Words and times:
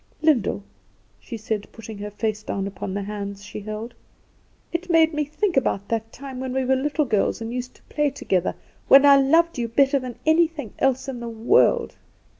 "Lyndall," 0.23 0.63
she 1.19 1.37
said, 1.37 1.67
putting 1.71 1.99
her 1.99 2.09
face 2.09 2.41
down 2.41 2.65
upon 2.65 2.91
the 2.95 3.03
hands 3.03 3.45
she 3.45 3.59
held, 3.59 3.93
"it 4.73 4.89
made 4.89 5.13
me 5.13 5.23
think 5.25 5.55
about 5.55 5.87
that 5.89 6.11
time 6.11 6.39
when 6.39 6.53
we 6.53 6.65
were 6.65 6.75
little 6.75 7.05
girls 7.05 7.39
and 7.39 7.53
used 7.53 7.75
to 7.75 7.83
play 7.83 8.09
together, 8.09 8.55
when 8.87 9.05
I 9.05 9.17
loved 9.17 9.59
you 9.59 9.67
better 9.67 9.99
than 9.99 10.17
anything 10.25 10.73
else 10.79 11.07
in 11.07 11.19
the 11.19 11.29
world. 11.29 11.97